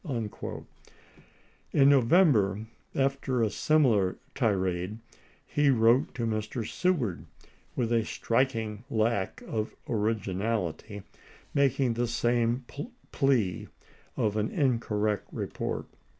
[0.03, 0.65] loyal."
[1.71, 2.65] In November,
[2.95, 4.97] after a similar tirade,
[5.55, 6.67] lie wrote to Mr.
[6.67, 7.27] Seward,
[7.75, 11.03] with a striking lack of origi nality,
[11.53, 12.65] making the same
[13.11, 13.67] plea
[14.17, 15.85] of an incorrect report.